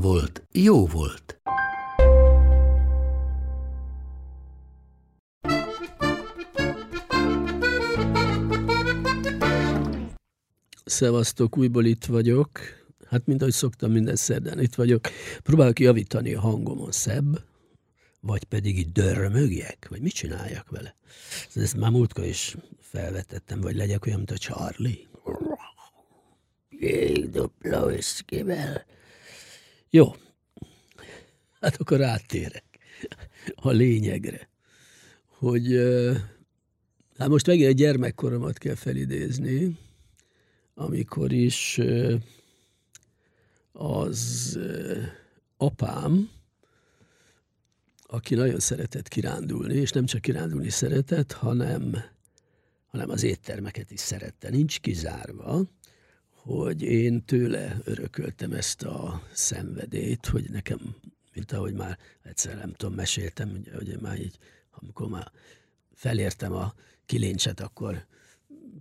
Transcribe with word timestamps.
volt, 0.00 0.46
jó 0.52 0.86
volt. 0.86 1.40
Szevasztok, 10.84 11.58
újból 11.58 11.84
itt 11.84 12.04
vagyok. 12.04 12.60
Hát, 13.08 13.26
mint 13.26 13.40
ahogy 13.40 13.52
szoktam, 13.52 13.92
minden 13.92 14.16
szerdán 14.16 14.60
itt 14.60 14.74
vagyok. 14.74 15.00
Próbálok 15.42 15.80
javítani 15.80 16.34
a 16.34 16.40
hangomon 16.40 16.92
szebb, 16.92 17.44
vagy 18.20 18.44
pedig 18.44 18.78
így 18.78 18.92
dörmögjek, 18.92 19.86
vagy 19.90 20.00
mit 20.00 20.12
csináljak 20.12 20.70
vele. 20.70 20.96
Ezt 21.54 21.76
már 21.76 21.90
múltkor 21.90 22.24
is 22.24 22.56
felvetettem, 22.80 23.60
vagy 23.60 23.76
legyek 23.76 24.06
olyan, 24.06 24.18
mint 24.18 24.30
a 24.30 24.38
Charlie. 24.38 25.08
Jég 26.68 27.30
dupla 27.30 27.86
viszkivel. 27.86 28.84
Jó, 29.90 30.14
hát 31.60 31.76
akkor 31.76 32.02
áttérek 32.02 32.64
a 33.54 33.70
lényegre, 33.70 34.48
hogy 35.26 35.74
hát 37.18 37.28
most 37.28 37.46
megint 37.46 37.68
egy 37.68 37.76
gyermekkoromat 37.76 38.58
kell 38.58 38.74
felidézni, 38.74 39.78
amikor 40.74 41.32
is 41.32 41.80
az 43.72 44.58
apám, 45.56 46.30
aki 48.02 48.34
nagyon 48.34 48.60
szeretett 48.60 49.08
kirándulni, 49.08 49.74
és 49.74 49.90
nem 49.90 50.06
csak 50.06 50.20
kirándulni 50.20 50.70
szeretett, 50.70 51.32
hanem, 51.32 51.96
hanem 52.86 53.10
az 53.10 53.22
éttermeket 53.22 53.90
is 53.90 54.00
szerette. 54.00 54.50
Nincs 54.50 54.80
kizárva, 54.80 55.62
hogy 56.46 56.82
én 56.82 57.24
tőle 57.24 57.76
örököltem 57.84 58.52
ezt 58.52 58.82
a 58.82 59.22
szenvedét, 59.32 60.26
hogy 60.26 60.50
nekem, 60.50 60.96
mint 61.34 61.52
ahogy 61.52 61.74
már 61.74 61.98
egyszer 62.22 62.56
nem 62.56 62.72
tudom, 62.72 62.94
meséltem, 62.94 63.50
ugye, 63.50 63.74
hogy 63.74 64.00
már 64.00 64.20
így, 64.20 64.38
amikor 64.70 65.08
már 65.08 65.30
felértem 65.94 66.52
a 66.52 66.74
kilincset, 67.06 67.60
akkor 67.60 68.06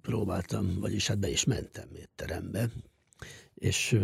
próbáltam, 0.02 0.80
vagyis 0.80 1.07
hát 1.07 1.19
be 1.19 1.30
is 1.30 1.44
mentem 1.44 1.88
étterembe, 1.95 2.69
és 3.55 4.00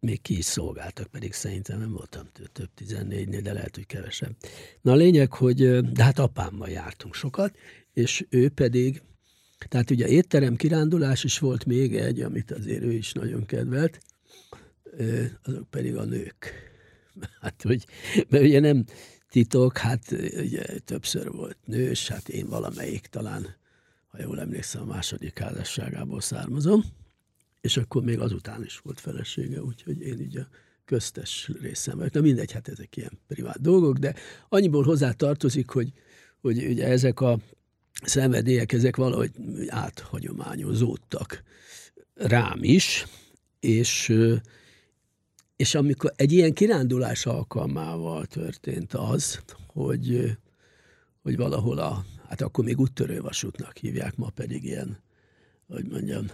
még 0.00 0.20
ki 0.20 0.36
is 0.36 0.44
szolgáltak, 0.44 1.06
pedig 1.06 1.32
szerintem 1.32 1.78
nem 1.78 1.92
voltam 1.92 2.28
több 2.52 2.70
14-nél, 2.80 3.40
de 3.42 3.52
lehet, 3.52 3.74
hogy 3.74 3.86
kevesebb. 3.86 4.36
Na 4.80 4.92
a 4.92 4.96
lényeg, 4.96 5.32
hogy 5.32 5.80
de 5.92 6.02
hát 6.02 6.18
apámmal 6.18 6.68
jártunk 6.68 7.14
sokat, 7.14 7.56
és 7.92 8.26
ő 8.28 8.48
pedig, 8.48 9.02
tehát 9.68 9.90
ugye 9.90 10.08
étterem 10.08 10.56
kirándulás 10.56 11.24
is 11.24 11.38
volt 11.38 11.64
még 11.64 11.96
egy, 11.96 12.20
amit 12.20 12.50
azért 12.50 12.82
ő 12.82 12.92
is 12.92 13.12
nagyon 13.12 13.46
kedvelt, 13.46 14.00
azok 15.42 15.70
pedig 15.70 15.96
a 15.96 16.04
nők. 16.04 16.52
Hát, 17.40 17.62
hogy, 17.62 17.84
mert 18.28 18.44
ugye 18.44 18.60
nem 18.60 18.84
titok, 19.30 19.78
hát 19.78 20.10
ugye 20.36 20.62
többször 20.84 21.30
volt 21.30 21.56
nős, 21.64 22.08
hát 22.08 22.28
én 22.28 22.48
valamelyik 22.48 23.06
talán 23.06 23.56
ha 24.14 24.22
jól 24.22 24.40
emlékszem, 24.40 24.82
a 24.82 24.84
második 24.84 25.38
házasságából 25.38 26.20
származom, 26.20 26.84
és 27.60 27.76
akkor 27.76 28.02
még 28.02 28.20
azután 28.20 28.64
is 28.64 28.78
volt 28.78 29.00
felesége, 29.00 29.62
úgyhogy 29.62 30.00
én 30.00 30.20
így 30.20 30.36
a 30.36 30.48
köztes 30.84 31.50
részem 31.60 31.96
vagyok. 31.96 32.12
Na 32.12 32.20
mindegy, 32.20 32.52
hát 32.52 32.68
ezek 32.68 32.96
ilyen 32.96 33.18
privát 33.26 33.60
dolgok, 33.60 33.96
de 33.96 34.14
annyiból 34.48 34.82
hozzá 34.82 35.12
tartozik, 35.12 35.70
hogy, 35.70 35.92
hogy 36.40 36.66
ugye 36.66 36.86
ezek 36.86 37.20
a 37.20 37.38
szenvedélyek, 38.02 38.72
ezek 38.72 38.96
valahogy 38.96 39.30
áthagyományozódtak 39.68 41.42
rám 42.14 42.58
is, 42.60 43.06
és, 43.60 44.14
és 45.56 45.74
amikor 45.74 46.12
egy 46.16 46.32
ilyen 46.32 46.52
kirándulás 46.52 47.26
alkalmával 47.26 48.26
történt 48.26 48.94
az, 48.94 49.42
hogy, 49.66 50.36
hogy 51.22 51.36
valahol 51.36 51.78
a 51.78 52.04
hát 52.28 52.42
akkor 52.42 52.64
még 52.64 52.80
úttörővasútnak 52.80 53.76
hívják, 53.76 54.16
ma 54.16 54.30
pedig 54.34 54.64
ilyen, 54.64 54.98
hogy 55.66 55.86
mondjam, 55.86 56.26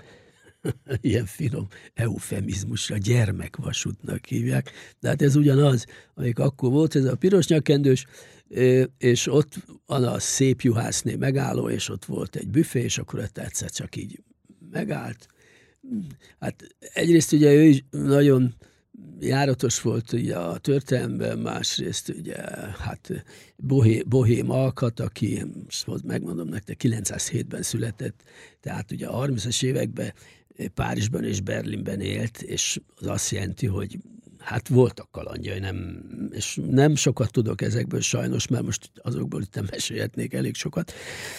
ilyen 1.00 1.26
finom 1.26 1.66
eufemizmusra 1.94 2.96
gyermekvasútnak 2.96 4.26
hívják. 4.26 4.70
De 5.00 5.08
hát 5.08 5.22
ez 5.22 5.36
ugyanaz, 5.36 5.86
amik 6.14 6.38
akkor 6.38 6.70
volt, 6.70 6.94
ez 6.94 7.04
a 7.04 7.16
piros 7.16 7.46
nyakendős, 7.46 8.06
és 8.98 9.26
ott 9.26 9.54
van 9.86 10.04
a 10.04 10.18
szép 10.18 10.60
juhászné 10.60 11.14
megálló, 11.14 11.68
és 11.68 11.88
ott 11.88 12.04
volt 12.04 12.36
egy 12.36 12.48
büfé, 12.48 12.82
és 12.82 12.98
akkor 12.98 13.18
ott 13.18 13.38
egyszer 13.38 13.70
csak 13.70 13.96
így 13.96 14.22
megállt. 14.70 15.26
Hát 16.40 16.66
egyrészt 16.92 17.32
ugye 17.32 17.54
ő 17.54 17.62
is 17.62 17.84
nagyon 17.90 18.54
járatos 19.20 19.80
volt 19.80 20.12
ugye 20.12 20.36
a 20.36 20.58
történelemben, 20.58 21.38
másrészt 21.38 22.08
ugye 22.08 22.36
hát 22.78 23.24
bohé, 23.56 24.02
bohém 24.06 24.50
alkat, 24.50 25.00
aki, 25.00 25.44
most 25.86 26.04
megmondom 26.04 26.48
nektek, 26.48 26.80
907-ben 26.84 27.62
született, 27.62 28.22
tehát 28.60 28.90
ugye 28.92 29.06
a 29.06 29.26
30-as 29.26 29.64
években 29.64 30.12
Párizsban 30.68 31.24
és 31.24 31.40
Berlinben 31.40 32.00
élt, 32.00 32.42
és 32.42 32.80
az 32.96 33.06
azt 33.06 33.30
jelenti, 33.30 33.66
hogy 33.66 33.98
hát 34.38 34.68
voltak 34.68 35.10
kalandjai, 35.10 35.58
nem, 35.58 36.02
és 36.30 36.58
nem 36.70 36.94
sokat 36.94 37.30
tudok 37.30 37.62
ezekből 37.62 38.00
sajnos, 38.00 38.48
mert 38.48 38.64
most 38.64 38.90
azokból 39.02 39.42
itt 39.42 39.70
mesélhetnék 39.70 40.34
elég 40.34 40.54
sokat, 40.54 40.92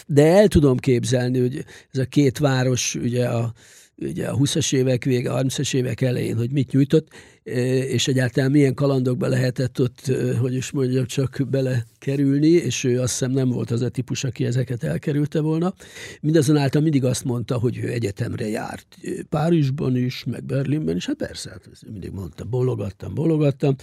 de 0.07 0.25
el 0.25 0.47
tudom 0.47 0.77
képzelni, 0.77 1.39
hogy 1.39 1.65
ez 1.91 1.99
a 1.99 2.05
két 2.05 2.37
város, 2.37 2.95
ugye 2.95 3.27
a 3.27 3.53
ugye 4.01 4.27
a 4.27 4.37
20-as 4.37 4.73
évek 4.73 5.03
vége, 5.03 5.31
a 5.31 5.43
30-as 5.43 5.73
évek 5.73 6.01
elején, 6.01 6.37
hogy 6.37 6.51
mit 6.51 6.71
nyújtott, 6.71 7.07
és 7.43 8.07
egyáltalán 8.07 8.51
milyen 8.51 8.73
kalandokba 8.73 9.27
lehetett 9.27 9.81
ott, 9.81 10.11
hogy 10.39 10.53
is 10.53 10.71
mondjam, 10.71 11.05
csak 11.05 11.41
belekerülni, 11.49 12.47
és 12.47 12.83
ő 12.83 13.01
azt 13.01 13.11
hiszem 13.11 13.31
nem 13.31 13.49
volt 13.49 13.71
az 13.71 13.81
a 13.81 13.89
típus, 13.89 14.23
aki 14.23 14.45
ezeket 14.45 14.83
elkerülte 14.83 15.39
volna. 15.39 15.73
Mindazonáltal 16.21 16.81
mindig 16.81 17.03
azt 17.03 17.23
mondta, 17.23 17.57
hogy 17.57 17.77
ő 17.77 17.89
egyetemre 17.89 18.47
járt 18.47 18.97
Párizsban 19.29 19.95
is, 19.95 20.23
meg 20.23 20.43
Berlinben 20.43 20.95
is, 20.95 21.05
hát 21.05 21.15
persze, 21.15 21.49
hát 21.49 21.69
mindig 21.91 22.11
mondta, 22.11 22.43
bologattam, 22.43 23.13
bologattam, 23.13 23.75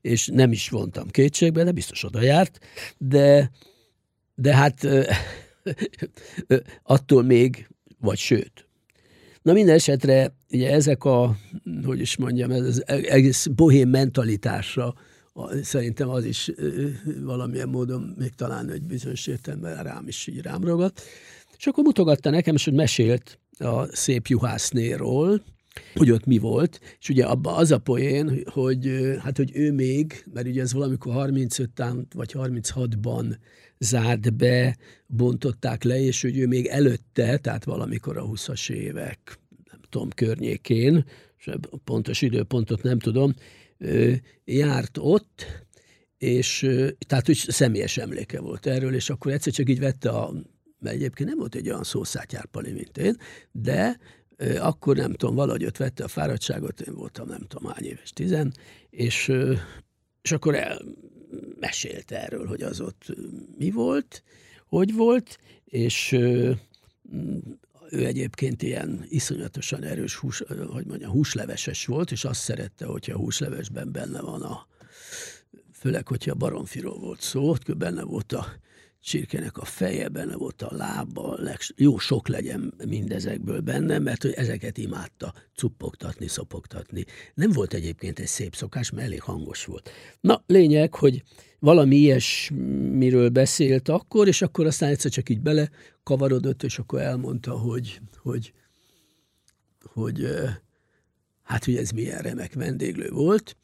és 0.00 0.26
nem 0.32 0.52
is 0.52 0.68
vontam 0.68 1.08
kétségbe, 1.08 1.64
de 1.64 1.72
biztos 1.72 2.04
oda 2.04 2.22
járt, 2.22 2.58
de, 2.98 3.50
de 4.34 4.54
hát 4.54 4.88
attól 6.82 7.22
még, 7.22 7.68
vagy 8.00 8.18
sőt, 8.18 8.65
Na 9.46 9.52
minden 9.52 9.74
esetre 9.74 10.32
ugye 10.50 10.70
ezek 10.70 11.04
a, 11.04 11.36
hogy 11.84 12.00
is 12.00 12.16
mondjam, 12.16 12.50
ez 12.50 12.66
az 12.66 12.86
egész 12.86 13.46
bohém 13.46 13.88
mentalitásra 13.88 14.94
szerintem 15.62 16.08
az 16.08 16.24
is 16.24 16.50
valamilyen 17.20 17.68
módon 17.68 18.14
még 18.18 18.34
talán 18.34 18.70
egy 18.70 18.82
bizonyos 18.82 19.26
értelemben 19.26 19.82
rám 19.82 20.08
is 20.08 20.26
így 20.26 20.40
rám 20.40 20.64
ragadt. 20.64 21.02
És 21.56 21.66
akkor 21.66 21.84
mutogatta 21.84 22.30
nekem, 22.30 22.54
és 22.54 22.64
hogy 22.64 22.74
mesélt 22.74 23.38
a 23.58 23.96
szép 23.96 24.26
juhásznéról, 24.26 25.42
hogy 25.94 26.10
ott 26.10 26.24
mi 26.24 26.38
volt, 26.38 26.80
és 27.00 27.08
ugye 27.08 27.24
abban 27.24 27.54
az 27.54 27.70
a 27.70 27.78
poén, 27.78 28.42
hogy, 28.44 29.16
hát, 29.18 29.36
hogy 29.36 29.50
ő 29.54 29.72
még, 29.72 30.24
mert 30.32 30.46
ugye 30.46 30.62
ez 30.62 30.72
valamikor 30.72 31.12
35 31.12 31.70
vagy 32.14 32.32
36-ban 32.34 33.36
zárt 33.78 34.34
be, 34.34 34.76
bontották 35.06 35.82
le, 35.82 36.00
és 36.00 36.22
hogy 36.22 36.38
ő 36.38 36.46
még 36.46 36.66
előtte, 36.66 37.36
tehát 37.36 37.64
valamikor 37.64 38.16
a 38.16 38.26
20-as 38.26 38.70
évek, 38.70 39.38
nem 39.70 39.80
tudom, 39.88 40.08
környékén, 40.10 41.04
pontos 41.84 42.22
időpontot 42.22 42.82
nem 42.82 42.98
tudom, 42.98 43.34
járt 44.44 44.98
ott, 45.00 45.46
és 46.18 46.66
tehát 47.06 47.28
úgy 47.28 47.36
személyes 47.36 47.96
emléke 47.96 48.40
volt 48.40 48.66
erről, 48.66 48.94
és 48.94 49.10
akkor 49.10 49.32
egyszer 49.32 49.52
csak 49.52 49.68
így 49.68 49.78
vette 49.78 50.10
a, 50.10 50.32
mert 50.78 50.96
egyébként 50.96 51.28
nem 51.28 51.38
volt 51.38 51.54
egy 51.54 51.68
olyan 51.68 51.82
szószátjárpali, 51.82 52.72
mint 52.72 52.98
én, 52.98 53.16
de 53.52 53.98
akkor 54.58 54.96
nem 54.96 55.12
tudom, 55.12 55.34
valahogy 55.34 55.64
ott 55.64 55.76
vette 55.76 56.04
a 56.04 56.08
fáradtságot, 56.08 56.80
én 56.80 56.94
voltam 56.94 57.28
nem 57.28 57.46
tudom 57.48 57.72
hány 57.72 57.84
éves, 57.84 58.10
tizen, 58.10 58.54
és, 58.90 59.32
és 60.22 60.32
akkor 60.32 60.54
el, 60.54 60.82
mesélte 61.60 62.22
erről, 62.22 62.46
hogy 62.46 62.62
az 62.62 62.80
ott 62.80 63.04
mi 63.58 63.70
volt, 63.70 64.22
hogy 64.66 64.94
volt, 64.94 65.38
és 65.64 66.12
ő 67.90 68.06
egyébként 68.06 68.62
ilyen 68.62 69.04
iszonyatosan 69.08 69.82
erős 69.82 70.16
hús, 70.16 70.42
hogy 70.72 70.86
mondjam, 70.86 71.10
húsleveses 71.10 71.86
volt, 71.86 72.10
és 72.10 72.24
azt 72.24 72.40
szerette, 72.40 72.84
hogyha 72.84 73.14
a 73.14 73.18
húslevesben 73.18 73.92
benne 73.92 74.20
van 74.20 74.42
a, 74.42 74.66
főleg, 75.72 76.08
hogyha 76.08 76.34
baromfiról 76.34 76.98
volt 76.98 77.20
szó, 77.20 77.48
ott 77.48 77.76
benne 77.76 78.02
volt 78.02 78.32
a 78.32 78.46
csirkének 79.06 79.58
a 79.58 79.64
feje, 79.64 80.08
benne 80.08 80.36
volt 80.36 80.62
a 80.62 80.74
lába, 80.76 81.38
jó 81.76 81.98
sok 81.98 82.28
legyen 82.28 82.74
mindezekből 82.86 83.60
benne, 83.60 83.98
mert 83.98 84.22
hogy 84.22 84.32
ezeket 84.32 84.78
imádta 84.78 85.34
cuppogtatni, 85.54 86.26
szopogtatni. 86.26 87.04
Nem 87.34 87.50
volt 87.50 87.74
egyébként 87.74 88.18
egy 88.18 88.26
szép 88.26 88.54
szokás, 88.54 88.90
mert 88.90 89.06
elég 89.06 89.22
hangos 89.22 89.64
volt. 89.64 89.90
Na, 90.20 90.42
lényeg, 90.46 90.94
hogy 90.94 91.22
valami 91.58 91.96
ilyesmiről 91.96 93.28
beszélt 93.28 93.88
akkor, 93.88 94.28
és 94.28 94.42
akkor 94.42 94.66
aztán 94.66 94.90
egyszer 94.90 95.10
csak 95.10 95.28
így 95.28 95.40
bele 95.40 95.70
kavarodott, 96.02 96.62
és 96.62 96.78
akkor 96.78 97.00
elmondta, 97.00 97.58
hogy, 97.58 98.00
hogy, 98.22 98.52
hogy 99.82 100.26
hát, 101.42 101.64
hogy 101.64 101.76
ez 101.76 101.90
milyen 101.90 102.22
remek 102.22 102.54
vendéglő 102.54 103.10
volt. 103.10 103.56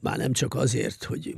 Már 0.00 0.16
nem 0.16 0.32
csak 0.32 0.54
azért, 0.54 1.04
hogy 1.04 1.36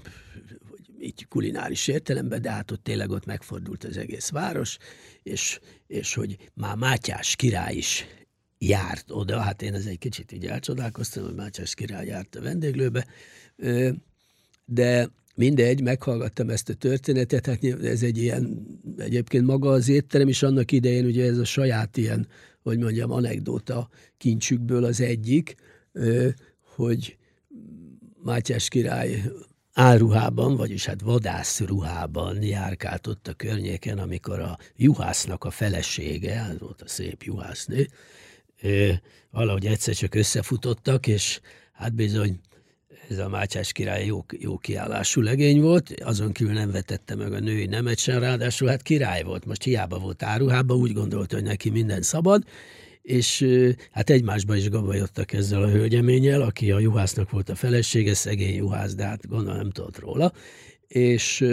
így 1.01 1.27
kulináris 1.29 1.89
értelemben, 1.89 2.43
de 2.43 2.51
hát 2.51 2.71
ott 2.71 2.85
tényleg 2.85 3.11
ott 3.11 3.27
megfordult 3.27 3.85
az 3.85 3.97
egész 3.97 4.29
város, 4.29 4.79
és, 5.23 5.61
és 5.87 6.15
hogy 6.15 6.37
már 6.55 6.77
Mátyás 6.77 7.37
király 7.37 7.75
is 7.75 8.07
járt 8.59 9.11
oda, 9.11 9.39
hát 9.39 9.63
én 9.63 9.75
ez 9.75 9.87
egy 9.87 9.99
kicsit 9.99 10.33
így 10.33 10.47
elcsodálkoztam, 10.47 11.25
hogy 11.25 11.35
Mátyás 11.35 11.75
király 11.75 12.07
járt 12.07 12.35
a 12.35 12.41
vendéglőbe, 12.41 13.07
de 14.65 15.09
mindegy, 15.35 15.83
meghallgattam 15.83 16.51
ezt 16.51 16.69
a 16.69 16.75
történetet, 16.75 17.47
hát 17.47 17.65
ez 17.65 18.03
egy 18.03 18.19
ilyen, 18.19 18.67
egyébként 18.97 19.47
maga 19.47 19.71
az 19.71 19.89
étterem 19.89 20.29
is 20.29 20.43
annak 20.43 20.73
idején, 20.73 21.05
ugye 21.05 21.25
ez 21.25 21.39
a 21.39 21.45
saját 21.45 21.97
ilyen, 21.97 22.29
hogy 22.63 22.79
mondjam, 22.79 23.11
anekdóta 23.11 23.89
kincsükből 24.17 24.85
az 24.85 25.01
egyik, 25.01 25.55
hogy 26.61 27.17
Mátyás 28.23 28.69
király 28.69 29.23
áruhában, 29.79 30.57
vagyis 30.57 30.87
hát 30.87 31.01
vadászruhában 31.01 32.43
járkált 32.43 33.07
ott 33.07 33.29
a 33.29 33.33
környéken, 33.33 33.99
amikor 33.99 34.41
a 34.41 34.59
juhásznak 34.77 35.45
a 35.45 35.51
felesége, 35.51 36.47
az 36.51 36.59
volt 36.59 36.83
a 36.83 36.89
szép 36.89 37.23
juhásznő, 37.23 37.89
valahogy 39.31 39.67
egyszer 39.67 39.95
csak 39.95 40.15
összefutottak, 40.15 41.07
és 41.07 41.41
hát 41.73 41.95
bizony 41.95 42.41
ez 43.09 43.19
a 43.19 43.29
Mátyás 43.29 43.73
király 43.73 44.07
jó, 44.07 44.25
jó 44.39 44.59
kiállású 44.59 45.21
legény 45.21 45.61
volt, 45.61 45.95
azon 46.01 46.33
kívül 46.33 46.53
nem 46.53 46.71
vetette 46.71 47.15
meg 47.15 47.33
a 47.33 47.41
női 47.41 47.67
nemet 47.67 47.99
sem, 47.99 48.19
ráadásul 48.19 48.69
hát 48.69 48.83
király 48.83 49.23
volt, 49.23 49.45
most 49.45 49.63
hiába 49.63 49.99
volt 49.99 50.23
áruhában, 50.23 50.77
úgy 50.77 50.93
gondolta, 50.93 51.35
hogy 51.35 51.45
neki 51.45 51.71
minden 51.71 52.03
szabad, 52.03 52.43
és 53.09 53.47
hát 53.91 54.11
egymásba 54.11 54.57
is 54.57 54.71
gabajodtak 54.71 55.33
ezzel 55.33 55.63
a 55.63 55.69
hölgyeménnyel, 55.69 56.43
aki 56.43 56.71
a 56.71 56.79
juhásznak 56.79 57.31
volt 57.31 57.49
a 57.49 57.55
felesége, 57.55 58.15
szegény 58.15 58.55
juhász, 58.55 58.95
de 58.95 59.05
hát 59.05 59.29
gondolom 59.29 59.57
nem 59.57 59.71
tudott 59.71 59.99
róla, 59.99 60.33
és, 60.89 61.45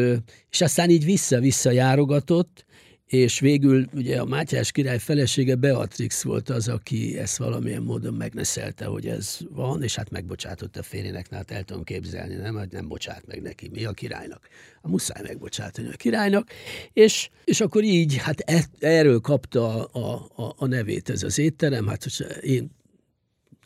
és 0.49 0.61
aztán 0.61 0.89
így 0.89 1.05
vissza-vissza 1.05 1.71
járogatott, 1.71 2.64
és 3.05 3.39
végül 3.39 3.85
ugye 3.93 4.19
a 4.19 4.25
Mátyás 4.25 4.71
király 4.71 4.99
felesége 4.99 5.55
Beatrix 5.55 6.23
volt 6.23 6.49
az, 6.49 6.67
aki 6.67 7.17
ezt 7.17 7.37
valamilyen 7.37 7.81
módon 7.81 8.13
megneszelte, 8.13 8.85
hogy 8.85 9.07
ez 9.07 9.37
van, 9.49 9.83
és 9.83 9.95
hát 9.95 10.09
megbocsátott 10.09 10.77
a 10.77 10.83
férjének, 10.83 11.29
hát 11.29 11.51
el 11.51 11.63
tudom 11.63 11.83
képzelni, 11.83 12.35
nem, 12.35 12.55
hát 12.55 12.71
nem 12.71 12.87
bocsát 12.87 13.27
meg 13.27 13.41
neki, 13.41 13.69
mi 13.73 13.85
a 13.85 13.91
királynak. 13.91 14.47
A 14.81 14.89
muszáj 14.89 15.21
megbocsátani 15.21 15.87
a 15.87 15.95
királynak, 15.95 16.49
és, 16.93 17.29
és 17.43 17.61
akkor 17.61 17.83
így, 17.83 18.17
hát 18.17 18.39
e, 18.39 18.65
erről 18.79 19.19
kapta 19.19 19.85
a, 19.85 20.27
a, 20.35 20.53
a 20.57 20.65
nevét 20.65 21.09
ez 21.09 21.23
az 21.23 21.37
étterem, 21.37 21.87
hát 21.87 22.05
én, 22.41 22.71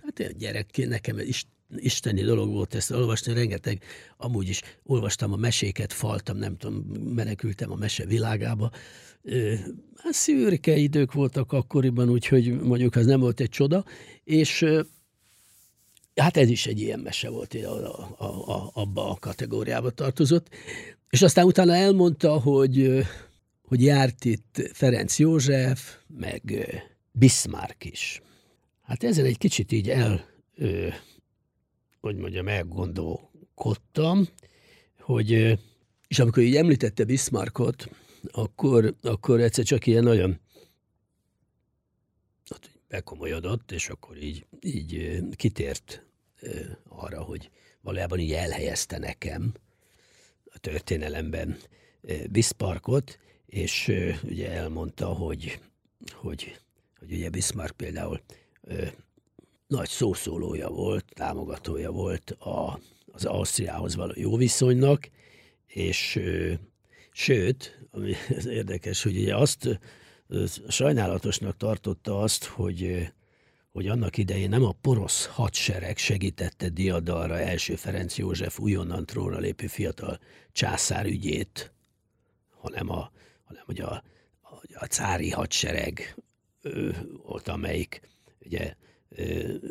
hát 0.01 0.19
én 0.19 0.31
gyerekként 0.37 0.89
nekem 0.89 1.19
is 1.19 1.45
isteni 1.77 2.21
dolog 2.21 2.49
volt 2.49 2.75
ezt 2.75 2.91
olvasni, 2.91 3.33
rengeteg, 3.33 3.83
amúgy 4.17 4.49
is 4.49 4.61
olvastam 4.83 5.33
a 5.33 5.35
meséket, 5.35 5.93
faltam, 5.93 6.37
nem 6.37 6.57
tudom, 6.57 6.75
menekültem 7.15 7.71
a 7.71 7.75
mese 7.75 8.05
világába, 8.05 8.71
hát 9.95 10.13
szürke 10.13 10.75
idők 10.75 11.13
voltak 11.13 11.51
akkoriban, 11.51 12.09
úgyhogy 12.09 12.61
mondjuk 12.61 12.95
az 12.95 13.05
nem 13.05 13.19
volt 13.19 13.39
egy 13.39 13.49
csoda, 13.49 13.85
és 14.23 14.65
hát 16.15 16.37
ez 16.37 16.49
is 16.49 16.65
egy 16.65 16.79
ilyen 16.79 16.99
mese 16.99 17.29
volt, 17.29 17.53
a, 17.53 18.15
a, 18.17 18.51
a, 18.51 18.71
abba 18.73 19.09
a 19.09 19.17
kategóriába 19.19 19.89
tartozott. 19.89 20.47
És 21.09 21.21
aztán 21.21 21.45
utána 21.45 21.75
elmondta, 21.75 22.39
hogy, 22.39 23.05
hogy 23.61 23.83
járt 23.83 24.25
itt 24.25 24.69
Ferenc 24.73 25.19
József, 25.19 25.97
meg 26.07 26.67
Bismarck 27.11 27.85
is. 27.85 28.21
Hát 28.81 29.03
ezen 29.03 29.25
egy 29.25 29.37
kicsit 29.37 29.71
így 29.71 29.89
el, 29.89 30.25
hogy 32.01 32.15
mondjam, 32.15 32.47
elgondolkodtam, 32.47 34.27
hogy, 34.99 35.59
és 36.07 36.19
amikor 36.19 36.43
így 36.43 36.55
említette 36.55 37.03
Bismarckot, 37.03 37.89
akkor, 38.31 38.95
akkor 39.01 39.39
egyszer 39.39 39.65
csak 39.65 39.85
ilyen 39.85 40.03
nagyon 40.03 40.39
bekomolyodott, 42.87 43.71
és 43.71 43.89
akkor 43.89 44.17
így, 44.17 44.45
így 44.61 45.19
kitért 45.35 46.03
arra, 46.87 47.21
hogy 47.21 47.49
valójában 47.81 48.19
így 48.19 48.31
elhelyezte 48.31 48.97
nekem 48.97 49.53
a 50.45 50.59
történelemben 50.59 51.57
Bismarckot, 52.29 53.19
és 53.45 53.87
ugye 54.23 54.51
elmondta, 54.51 55.07
hogy, 55.07 55.59
hogy, 56.11 56.59
hogy 56.99 57.11
ugye 57.13 57.29
Bismarck 57.29 57.75
például 57.75 58.21
nagy 59.67 59.89
szószólója 59.89 60.69
volt, 60.69 61.05
támogatója 61.13 61.91
volt 61.91 62.31
a, 62.31 62.79
az 63.11 63.25
Ausztriához 63.25 63.95
való 63.95 64.13
jó 64.15 64.35
viszonynak, 64.35 65.09
és 65.65 66.19
sőt, 67.19 67.79
ami 67.91 68.13
ez 68.37 68.45
érdekes, 68.45 69.03
hogy 69.03 69.17
ugye 69.17 69.35
azt 69.35 69.79
sajnálatosnak 70.67 71.57
tartotta 71.57 72.19
azt, 72.19 72.43
hogy, 72.43 73.07
hogy 73.71 73.87
annak 73.87 74.17
idején 74.17 74.49
nem 74.49 74.63
a 74.63 74.75
porosz 74.81 75.25
hadsereg 75.25 75.97
segítette 75.97 76.69
diadalra 76.69 77.39
első 77.39 77.75
Ferenc 77.75 78.17
József 78.17 78.59
újonnan 78.59 79.05
trónra 79.05 79.37
lépő 79.37 79.67
fiatal 79.67 80.19
császár 80.51 81.05
ügyét, 81.05 81.73
hanem, 82.49 82.89
a, 82.89 83.11
hanem 83.43 83.63
hogy 83.65 83.79
a, 83.79 84.03
a, 84.41 84.61
a 84.73 84.85
cári 84.85 85.29
hadsereg 85.29 86.15
ő, 86.61 86.95
volt, 87.23 87.47
amelyik 87.47 88.01
ugye 88.45 88.73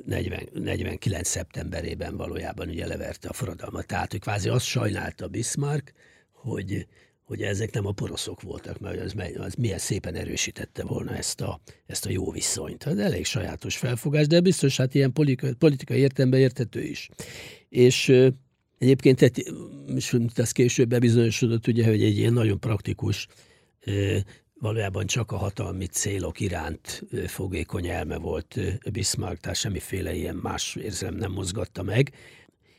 40, 0.05 0.49
49. 0.53 1.29
szeptemberében 1.29 2.17
valójában 2.17 2.69
ugye 2.69 2.87
leverte 2.87 3.28
a 3.28 3.33
forradalmat. 3.33 3.87
Tehát 3.87 4.14
ő 4.14 4.19
kvázi 4.19 4.49
azt 4.49 4.64
sajnálta 4.64 5.28
Bismarck, 5.28 5.93
hogy, 6.33 6.87
hogy 7.28 7.42
ezek 7.42 7.73
nem 7.73 7.87
a 7.87 7.92
poroszok 7.92 8.42
voltak, 8.42 8.78
mert 8.78 9.00
az, 9.00 9.14
az 9.37 9.54
milyen 9.54 9.78
szépen 9.78 10.14
erősítette 10.14 10.85
volna 10.85 11.16
ezt 11.16 11.40
a, 11.40 11.61
ezt 11.87 12.06
a 12.06 12.11
jó 12.11 12.30
viszonyt. 12.30 12.87
Ez 12.87 12.99
elég 12.99 13.25
sajátos 13.25 13.76
felfogás, 13.76 14.26
de 14.26 14.40
biztos 14.40 14.76
hát 14.76 14.94
ilyen 14.94 15.12
politika, 15.12 15.54
politikai 15.58 15.99
értelemben 15.99 16.40
érthető 16.40 16.82
is. 16.82 17.08
És 17.68 18.08
egyébként 18.78 19.23
egy, 19.23 19.52
és 19.94 20.16
ez 20.35 20.52
később 20.52 20.88
bebizonyosodott, 20.88 21.66
ugye, 21.66 21.87
hogy 21.87 22.02
egy 22.02 22.18
ilyen 22.18 22.32
nagyon 22.32 22.61
praktikus, 22.61 23.26
valójában 24.61 25.06
csak 25.06 25.32
a 25.32 25.37
hatalmi 25.37 25.87
célok 25.87 26.40
iránt 26.40 27.02
fogékony 27.26 27.87
elme 27.87 28.16
volt 28.16 28.61
Bismarck, 28.92 29.40
tehát 29.40 29.56
semmiféle 29.56 30.14
ilyen 30.14 30.37
más 30.37 30.76
érzem 30.76 31.14
nem 31.14 31.32
mozgatta 31.32 31.82
meg, 31.82 32.12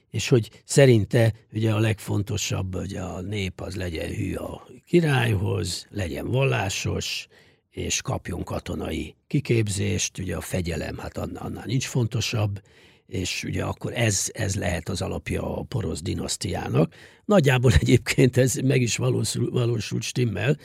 és 0.10 0.30
hogy 0.30 0.50
szerinte 0.66 1.34
ugye 1.54 1.72
a 1.72 1.80
legfontosabb, 1.80 2.76
hogy 2.76 2.96
a 2.96 3.22
nép 3.22 3.62
az 3.62 3.76
legyen 3.76 4.10
hű 4.10 4.34
a 4.36 4.68
királyhoz, 4.86 5.88
legyen 5.90 6.28
vallásos, 6.32 7.28
és 7.70 8.02
kapjon 8.02 8.44
katonai 8.44 9.16
kiképzést, 9.28 10.18
ugye 10.18 10.36
a 10.36 10.42
fegyelem, 10.42 10.98
hát 10.98 11.18
annál, 11.18 11.44
annál 11.44 11.66
nincs 11.66 11.86
fontosabb, 11.86 12.62
és 13.06 13.44
ugye 13.44 13.64
akkor 13.64 13.94
ez, 13.94 14.30
ez 14.34 14.56
lehet 14.56 14.90
az 14.90 15.02
alapja 15.02 15.58
a 15.58 15.64
porosz 15.64 16.02
dinasztiának. 16.02 16.94
Nagyjából 17.26 17.72
egyébként 17.82 18.38
ez 18.38 18.56
meg 18.56 18.82
is 18.82 18.98
valósul, 18.98 19.52
valósult 19.52 20.04
stimmel, 20.04 20.58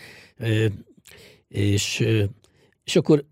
és, 1.48 2.04
és 2.84 2.96
akkor 2.96 3.24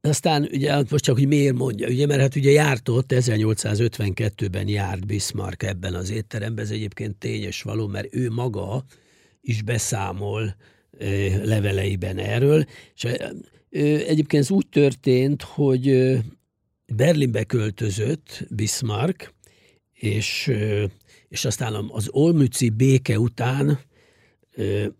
aztán 0.00 0.48
ugye 0.52 0.76
most 0.90 1.04
csak, 1.04 1.16
hogy 1.16 1.26
miért 1.26 1.54
mondja, 1.54 1.88
ugye, 1.88 2.06
mert 2.06 2.20
hát 2.20 2.36
ugye 2.36 2.50
járt 2.50 2.88
ott, 2.88 3.12
1852-ben 3.14 4.68
járt 4.68 5.06
Bismarck 5.06 5.62
ebben 5.62 5.94
az 5.94 6.10
étteremben, 6.10 6.64
ez 6.64 6.70
egyébként 6.70 7.16
tényes 7.16 7.62
való, 7.62 7.86
mert 7.86 8.14
ő 8.14 8.30
maga 8.30 8.84
is 9.40 9.62
beszámol 9.62 10.56
leveleiben 11.44 12.18
erről, 12.18 12.64
és 12.94 13.04
egyébként 14.06 14.42
ez 14.42 14.50
úgy 14.50 14.66
történt, 14.68 15.42
hogy 15.42 16.16
Berlinbe 16.94 17.44
költözött 17.44 18.46
Bismarck, 18.50 19.34
és, 19.92 20.52
és 21.28 21.44
aztán 21.44 21.74
az 21.88 22.08
Olmützi 22.10 22.68
béke 22.68 23.18
után, 23.18 23.78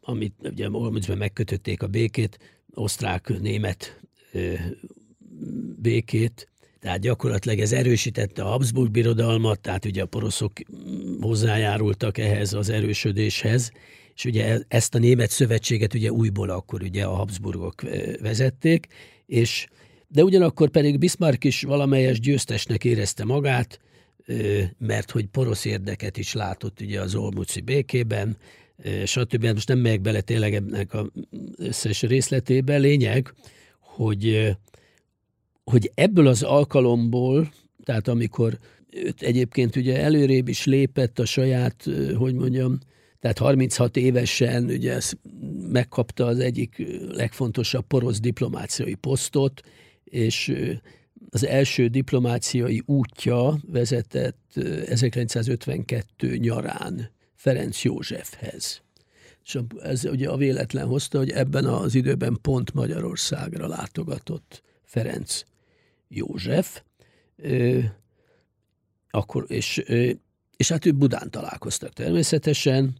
amit 0.00 0.34
ugye 0.42 0.70
Olmützben 0.70 1.18
megkötötték 1.18 1.82
a 1.82 1.86
békét, 1.86 2.38
osztrák-német 2.74 4.00
békét, 5.76 6.49
tehát 6.80 7.00
gyakorlatilag 7.00 7.59
ez 7.59 7.73
erősítette 7.73 8.42
a 8.42 8.49
Habsburg 8.49 8.90
birodalmat, 8.90 9.61
tehát 9.61 9.85
ugye 9.85 10.02
a 10.02 10.07
poroszok 10.07 10.52
hozzájárultak 11.21 12.18
ehhez 12.18 12.52
az 12.52 12.68
erősödéshez, 12.68 13.71
és 14.14 14.25
ugye 14.25 14.45
e-, 14.45 14.64
ezt 14.68 14.95
a 14.95 14.99
német 14.99 15.30
szövetséget 15.30 15.95
ugye 15.95 16.12
újból 16.12 16.50
akkor 16.50 16.83
ugye 16.83 17.04
a 17.04 17.14
Habsburgok 17.14 17.83
vezették, 18.21 18.87
és 19.26 19.66
de 20.09 20.25
ugyanakkor 20.25 20.68
pedig 20.68 20.99
Bismarck 20.99 21.45
is 21.45 21.62
valamelyes 21.62 22.21
győztesnek 22.21 22.85
érezte 22.85 23.25
magát, 23.25 23.80
mert 24.78 25.11
hogy 25.11 25.26
porosz 25.26 25.64
érdeket 25.64 26.16
is 26.16 26.33
látott 26.33 26.80
ugye 26.80 27.00
az 27.00 27.14
Olmuci 27.14 27.61
békében, 27.61 28.37
stb. 29.04 29.45
Hát 29.45 29.54
most 29.54 29.68
nem 29.68 29.78
megyek 29.78 30.00
bele 30.00 30.21
tényleg 30.21 30.54
ennek 30.54 30.95
az 30.95 31.07
összes 31.57 32.02
részletébe. 32.02 32.76
Lényeg, 32.76 33.35
hogy, 33.98 34.56
hogy 35.64 35.90
ebből 35.94 36.26
az 36.26 36.42
alkalomból, 36.42 37.52
tehát 37.84 38.08
amikor 38.08 38.58
őt 38.90 39.22
egyébként 39.22 39.76
ugye 39.76 40.00
előrébb 40.02 40.48
is 40.48 40.64
lépett 40.64 41.18
a 41.18 41.24
saját, 41.24 41.88
hogy 42.16 42.34
mondjam, 42.34 42.78
tehát 43.20 43.38
36 43.38 43.96
évesen 43.96 44.64
ugye 44.64 44.92
ezt 44.92 45.18
megkapta 45.70 46.26
az 46.26 46.38
egyik 46.38 46.86
legfontosabb 47.08 47.86
porosz 47.86 48.20
diplomáciai 48.20 48.94
posztot, 48.94 49.60
és 50.04 50.54
az 51.30 51.46
első 51.46 51.86
diplomáciai 51.86 52.82
útja 52.86 53.58
vezetett 53.66 54.60
1952 54.86 56.36
nyarán 56.36 57.10
Ferenc 57.34 57.82
Józsefhez. 57.82 58.82
És 59.48 59.58
ez 59.82 60.04
ugye 60.04 60.28
a 60.28 60.36
véletlen 60.36 60.86
hozta, 60.86 61.18
hogy 61.18 61.30
ebben 61.30 61.64
az 61.64 61.94
időben 61.94 62.38
pont 62.42 62.74
Magyarországra 62.74 63.66
látogatott 63.66 64.62
Ferenc 64.84 65.42
József, 66.08 66.82
akkor, 69.10 69.44
és, 69.48 69.76
és 70.56 70.68
hát 70.68 70.86
ő 70.86 70.92
Budán 70.92 71.30
találkoztak 71.30 71.92
természetesen, 71.92 72.96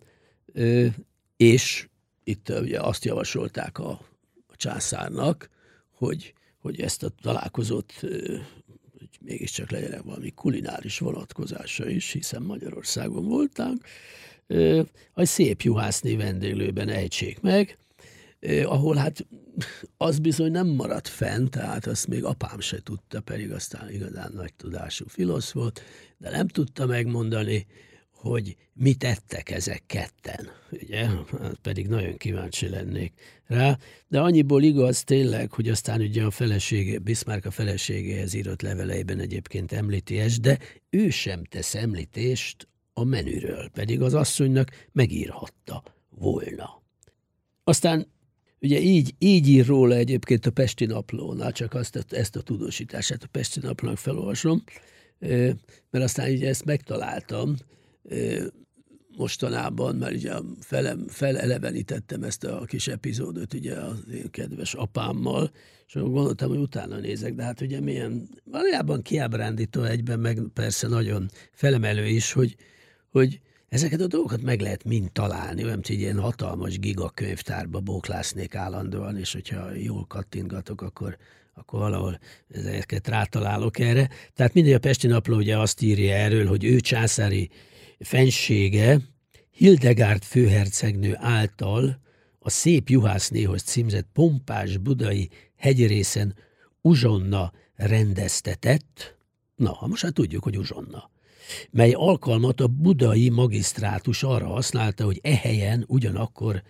és 1.37 1.89
itt 2.25 2.49
ugye 2.49 2.81
azt 2.81 3.05
javasolták 3.05 3.79
a, 3.79 3.91
a 4.47 4.57
császárnak, 4.57 5.51
hogy, 5.91 6.35
hogy 6.59 6.81
ezt 6.81 7.03
a 7.03 7.09
találkozót 7.09 7.93
hogy 8.99 9.19
mégiscsak 9.21 9.71
legyenek 9.71 10.03
valami 10.03 10.31
kulináris 10.31 10.99
vonatkozása 10.99 11.89
is, 11.89 12.13
hiszen 12.13 12.43
Magyarországon 12.43 13.25
voltánk, 13.25 13.85
a 15.13 15.25
szép 15.25 15.63
juhászni 15.63 16.17
vendéglőben 16.17 16.89
ejtsék 16.89 17.41
meg, 17.41 17.79
ahol 18.65 18.97
hát 18.97 19.27
az 19.97 20.19
bizony 20.19 20.51
nem 20.51 20.67
maradt 20.67 21.09
fent, 21.09 21.51
tehát 21.51 21.87
azt 21.87 22.07
még 22.07 22.25
apám 22.25 22.61
se 22.61 22.83
tudta, 22.83 23.21
pedig 23.21 23.53
aztán 23.53 23.91
igazán 23.91 24.33
nagy 24.35 24.55
tudású 24.55 25.05
filosz 25.09 25.51
volt, 25.51 25.83
de 26.19 26.31
nem 26.31 26.49
tudta 26.49 26.87
megmondani, 26.87 27.67
hogy 28.19 28.57
mit 28.73 29.05
ettek 29.05 29.51
ezek 29.51 29.83
ketten, 29.87 30.49
ugye? 30.71 31.07
Hát 31.41 31.59
pedig 31.63 31.89
nagyon 31.89 32.17
kíváncsi 32.17 32.69
lennék 32.69 33.13
rá, 33.47 33.79
de 34.09 34.21
annyiból 34.21 34.63
igaz 34.63 35.05
tényleg, 35.05 35.53
hogy 35.53 35.69
aztán 35.69 36.01
ugye 36.01 36.25
a 36.25 36.31
felesége, 36.31 36.99
Bismarck 36.99 37.45
a 37.45 37.51
feleségéhez 37.51 38.35
írott 38.35 38.63
leveleiben 38.63 39.19
egyébként 39.19 39.73
említi 39.73 40.23
de 40.41 40.59
ő 40.91 41.11
sem 41.11 41.45
tesz 41.45 41.75
említést 41.75 42.69
a 42.99 43.05
menüről, 43.05 43.69
pedig 43.69 44.01
az 44.01 44.15
asszonynak 44.15 44.89
megírhatta 44.93 45.83
volna. 46.11 46.83
Aztán 47.65 48.07
ugye 48.61 48.81
így, 48.81 49.15
így 49.19 49.49
ír 49.49 49.67
róla 49.67 49.95
egyébként 49.95 50.47
a 50.47 50.51
Pesti 50.51 50.85
Naplónál, 50.85 51.53
csak 51.53 51.75
azt, 51.75 52.07
ezt 52.09 52.37
a 52.37 52.41
tudósítását 52.41 53.23
a 53.23 53.29
Pesti 53.31 53.61
Naplónak 53.61 53.99
felolvasom, 53.99 54.65
mert 55.91 56.05
aztán 56.05 56.31
ugye 56.31 56.49
ezt 56.49 56.65
megtaláltam, 56.65 57.57
mostanában, 59.17 59.97
mert 59.97 60.15
ugye 60.15 60.33
felem, 60.61 61.05
felelevenítettem 61.09 62.23
ezt 62.23 62.45
a 62.45 62.65
kis 62.65 62.89
epizódot 62.89 63.55
ugye 63.55 63.75
az 63.75 64.05
én 64.15 64.31
kedves 64.31 64.75
apámmal, 64.75 65.51
és 65.87 65.97
akkor 65.97 66.11
gondoltam, 66.11 66.49
hogy 66.49 66.59
utána 66.59 66.97
nézek, 66.97 67.35
de 67.35 67.43
hát 67.43 67.61
ugye 67.61 67.81
milyen, 67.81 68.29
valójában 68.45 69.03
kiábrándító 69.03 69.83
egyben, 69.83 70.21
meg 70.21 70.41
persze 70.55 70.89
nagyon 70.89 71.31
felemelő 71.53 72.07
is, 72.07 72.33
hogy, 72.33 72.57
hogy 73.11 73.41
ezeket 73.69 74.01
a 74.01 74.07
dolgokat 74.07 74.43
meg 74.43 74.61
lehet 74.61 74.85
mind 74.85 75.13
találni, 75.13 75.65
olyan, 75.65 75.81
hogy 75.87 76.01
ilyen 76.01 76.21
hatalmas 76.21 76.79
gigakönyvtárba 76.79 77.81
bóklásznék 77.81 78.55
állandóan, 78.55 79.19
és 79.19 79.33
hogyha 79.33 79.75
jól 79.75 80.05
kattintgatok, 80.07 80.81
akkor 80.83 81.17
akkor 81.55 81.79
valahol 81.79 82.19
ezeket 82.49 83.09
rátalálok 83.09 83.79
erre. 83.79 84.09
Tehát 84.35 84.55
mindegy 84.55 84.73
a 84.73 84.79
Pesti 84.79 85.07
Napló 85.07 85.37
ugye 85.37 85.59
azt 85.59 85.83
írja 85.83 86.15
erről, 86.15 86.47
hogy 86.47 86.65
ő 86.65 86.81
császári 86.81 87.51
fensége 87.99 89.01
Hildegárd 89.51 90.23
főhercegnő 90.23 91.17
által 91.17 92.01
a 92.39 92.51
szép 92.51 92.89
juhásznéhoz 92.89 93.63
címzett 93.63 94.07
pompás 94.13 94.77
budai 94.77 95.31
hegyrészen 95.57 96.35
uzsonna 96.81 97.53
rendeztetett, 97.75 99.17
na, 99.55 99.79
most 99.81 100.03
hát 100.03 100.13
tudjuk, 100.13 100.43
hogy 100.43 100.59
uzsonna, 100.59 101.11
mely 101.71 101.93
alkalmat 101.93 102.61
a 102.61 102.67
budai 102.67 103.29
magisztrátus 103.29 104.23
arra 104.23 104.47
használta, 104.47 105.05
hogy 105.05 105.19
e 105.23 105.35
helyen 105.37 105.85
ugyanakkor 105.87 106.63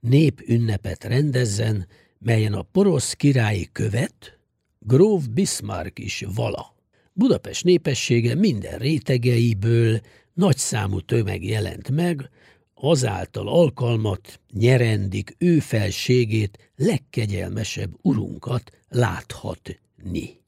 népünnepet 0.00 1.04
rendezzen, 1.04 1.86
melyen 2.18 2.52
a 2.52 2.62
porosz 2.62 3.12
királyi 3.12 3.68
követ, 3.72 4.38
gróf 4.78 5.26
Bismarck 5.26 5.98
is 5.98 6.24
vala. 6.34 6.74
Budapest 7.12 7.64
népessége 7.64 8.34
minden 8.34 8.78
rétegeiből 8.78 10.00
nagy 10.34 10.56
számú 10.56 11.00
tömeg 11.00 11.44
jelent 11.44 11.90
meg, 11.90 12.30
azáltal 12.74 13.48
alkalmat 13.48 14.40
nyerendik 14.52 15.34
ő 15.38 15.58
felségét, 15.58 16.72
legkegyelmesebb 16.76 17.94
urunkat 18.02 18.70
láthatni. 18.88 20.43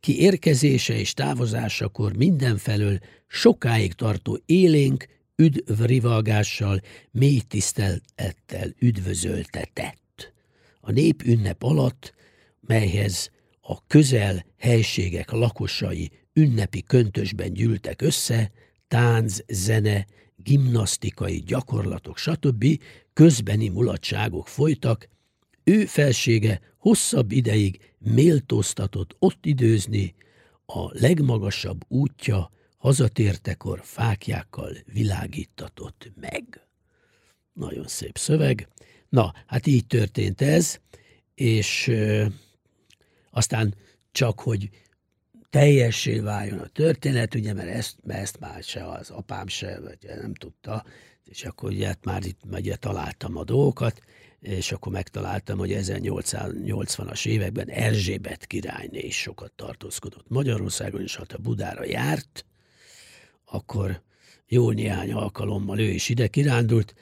Ki 0.00 0.20
érkezése 0.20 0.94
és 0.98 1.14
távozásakor 1.14 2.16
mindenfelől 2.16 2.98
sokáig 3.26 3.92
tartó 3.92 4.38
élénk 4.46 5.06
üdvrivalgással, 5.36 6.80
mély 7.10 7.40
tisztelettel 7.40 8.74
üdvözöltetett. 8.78 10.32
A 10.80 10.90
népünnep 10.90 11.62
alatt, 11.62 12.14
melyhez 12.60 13.30
a 13.60 13.86
közel 13.86 14.44
helységek 14.58 15.30
lakosai 15.30 16.10
ünnepi 16.32 16.82
köntösben 16.82 17.52
gyűltek 17.52 18.02
össze, 18.02 18.50
tánc, 18.88 19.38
zene, 19.48 20.06
gimnasztikai 20.36 21.42
gyakorlatok, 21.46 22.18
stb. 22.18 22.64
közbeni 23.12 23.68
mulatságok 23.68 24.48
folytak, 24.48 25.08
ő 25.64 25.84
felsége 25.86 26.60
hosszabb 26.76 27.32
ideig 27.32 27.94
méltóztatott 27.98 29.16
ott 29.18 29.46
időzni, 29.46 30.14
a 30.66 30.98
legmagasabb 30.98 31.84
útja 31.88 32.50
hazatértekor 32.76 33.80
fákjákkal 33.82 34.76
világítatott 34.92 36.12
meg. 36.20 36.66
Nagyon 37.52 37.86
szép 37.86 38.18
szöveg. 38.18 38.68
Na, 39.08 39.32
hát 39.46 39.66
így 39.66 39.86
történt 39.86 40.40
ez, 40.40 40.80
és 41.34 41.86
ö, 41.86 42.26
aztán 43.30 43.74
csak, 44.12 44.40
hogy 44.40 44.70
teljessé 45.50 46.18
váljon 46.18 46.58
a 46.58 46.66
történet, 46.66 47.34
ugye, 47.34 47.52
mert 47.52 47.68
ezt, 47.68 47.96
mert 48.02 48.20
ezt 48.20 48.40
már 48.40 48.62
se 48.62 48.86
az 48.88 49.10
apám 49.10 49.46
se, 49.46 49.80
vagy 49.80 49.98
nem 50.20 50.34
tudta, 50.34 50.84
és 51.24 51.44
akkor 51.44 51.70
ugye 51.70 51.86
hát 51.86 52.04
már 52.04 52.24
itt 52.24 52.40
ugye 52.50 52.76
találtam 52.76 53.36
a 53.36 53.44
dolgokat, 53.44 54.00
és 54.40 54.72
akkor 54.72 54.92
megtaláltam, 54.92 55.58
hogy 55.58 55.70
1880-as 55.74 57.26
években 57.26 57.68
Erzsébet 57.68 58.46
királyné 58.46 58.98
is 58.98 59.16
sokat 59.20 59.52
tartózkodott 59.52 60.28
Magyarországon, 60.28 61.02
és 61.02 61.16
hát 61.16 61.32
a 61.32 61.38
Budára 61.38 61.84
járt, 61.84 62.44
akkor 63.44 64.02
jó 64.46 64.70
néhány 64.70 65.12
alkalommal 65.12 65.78
ő 65.78 65.88
is 65.88 66.08
ide 66.08 66.28
kirándult, 66.28 66.94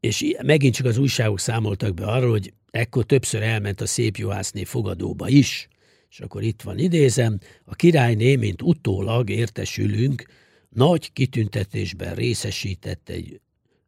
és 0.00 0.34
megint 0.42 0.74
csak 0.74 0.86
az 0.86 0.98
újságok 0.98 1.38
számoltak 1.38 1.94
be 1.94 2.06
arról, 2.06 2.30
hogy 2.30 2.52
ekkor 2.70 3.04
többször 3.04 3.42
elment 3.42 3.80
a 3.80 3.86
szép 3.86 4.16
juhászné 4.16 4.64
fogadóba 4.64 5.28
is, 5.28 5.68
és 6.10 6.20
akkor 6.20 6.42
itt 6.42 6.62
van 6.62 6.78
idézem, 6.78 7.38
a 7.64 7.74
királyné, 7.74 8.36
mint 8.36 8.62
utólag 8.62 9.30
értesülünk, 9.30 10.24
nagy 10.68 11.12
kitüntetésben 11.12 12.14
részesített 12.14 13.08
egy 13.08 13.40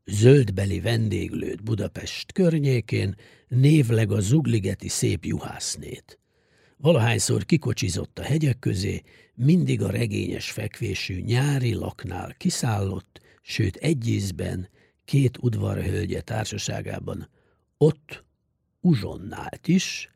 zöldbeli 0.04 0.80
vendéglőt 0.80 1.62
Budapest 1.62 2.32
környékén, 2.32 3.14
névleg 3.48 4.12
a 4.12 4.20
zugligeti 4.20 4.88
szép 4.88 5.24
juhásznét. 5.24 6.18
Valahányszor 6.76 7.44
kikocsizott 7.44 8.18
a 8.18 8.22
hegyek 8.22 8.58
közé, 8.58 9.02
mindig 9.34 9.82
a 9.82 9.90
regényes 9.90 10.50
fekvésű 10.50 11.20
nyári 11.20 11.74
laknál 11.74 12.34
kiszállott, 12.34 13.20
sőt 13.42 13.76
egy 13.76 14.08
ízben, 14.08 14.68
két 15.04 15.38
udvarhölgye 15.40 16.20
társaságában 16.20 17.28
ott 17.76 18.24
uzsonnált 18.80 19.68
is, 19.68 20.10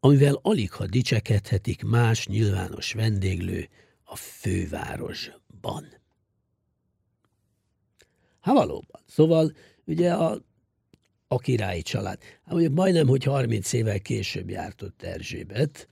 amivel 0.00 0.38
alig 0.42 0.72
ha 0.72 0.86
dicsekedhetik 0.86 1.82
más 1.82 2.26
nyilvános 2.26 2.92
vendéglő 2.92 3.68
a 4.04 4.16
fővárosban. 4.16 5.86
Hát 8.48 8.56
valóban. 8.56 9.00
Szóval 9.06 9.52
ugye 9.84 10.12
a, 10.12 10.40
a 11.28 11.38
királyi 11.38 11.82
család. 11.82 12.18
Hát 12.44 12.54
ugye 12.54 12.68
majdnem, 12.70 13.06
hogy 13.06 13.24
30 13.24 13.72
évvel 13.72 14.00
később 14.00 14.50
járt 14.50 14.82
ott 14.82 15.02
Erzsébet, 15.02 15.88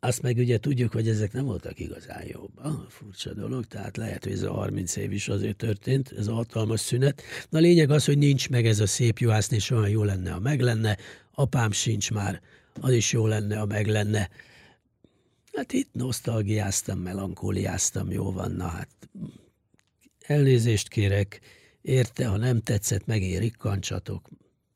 azt 0.00 0.22
meg 0.22 0.36
ugye 0.36 0.58
tudjuk, 0.58 0.92
hogy 0.92 1.08
ezek 1.08 1.32
nem 1.32 1.44
voltak 1.44 1.78
igazán 1.78 2.22
jobb. 2.26 2.50
Furcsa 2.88 3.32
dolog, 3.32 3.64
tehát 3.64 3.96
lehet, 3.96 4.24
hogy 4.24 4.32
ez 4.32 4.42
a 4.42 4.52
30 4.52 4.96
év 4.96 5.12
is 5.12 5.28
azért 5.28 5.56
történt, 5.56 6.14
ez 6.16 6.26
a 6.26 6.34
hatalmas 6.34 6.80
szünet. 6.80 7.22
Na 7.50 7.58
lényeg 7.58 7.90
az, 7.90 8.04
hogy 8.04 8.18
nincs 8.18 8.48
meg 8.48 8.66
ez 8.66 8.80
a 8.80 8.86
szép 8.86 9.18
juhászné, 9.18 9.56
és 9.56 9.70
olyan 9.70 9.88
jó 9.88 10.02
lenne, 10.02 10.30
ha 10.30 10.40
meg 10.40 10.60
lenne. 10.60 10.96
Apám 11.34 11.72
sincs 11.72 12.10
már, 12.10 12.40
az 12.80 12.92
is 12.92 13.12
jó 13.12 13.26
lenne, 13.26 13.56
ha 13.56 13.66
meg 13.66 13.86
lenne. 13.86 14.30
Hát 15.52 15.72
itt 15.72 15.88
nosztalgiáztam, 15.92 16.98
melankóliáztam, 16.98 18.10
jó 18.10 18.32
van, 18.32 18.50
na 18.50 18.66
hát 18.66 18.88
elnézést 20.26 20.88
kérek, 20.88 21.40
érte, 21.80 22.26
ha 22.26 22.36
nem 22.36 22.60
tetszett, 22.60 23.06
megérik 23.06 23.56
kancsatok, 23.56 24.28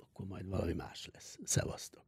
akkor 0.03 0.27
majd 0.27 0.49
valami 0.49 0.73
más 0.73 1.09
lesz. 1.13 1.39
Szevasztok! 1.45 2.07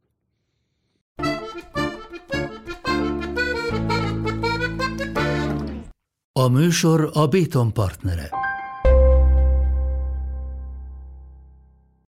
A 6.33 6.47
műsor 6.47 7.09
a 7.13 7.27
Béton 7.27 7.73
partnere. 7.73 8.29